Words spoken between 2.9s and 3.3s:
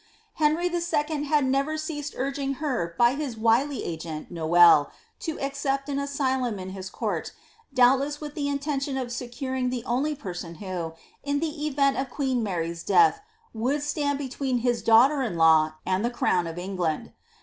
by